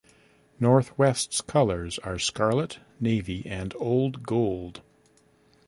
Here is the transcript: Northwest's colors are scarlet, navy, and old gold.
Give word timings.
Northwest's 0.59 1.41
colors 1.41 1.99
are 1.99 2.17
scarlet, 2.17 2.79
navy, 2.99 3.45
and 3.45 3.71
old 3.77 4.23
gold. 4.23 4.81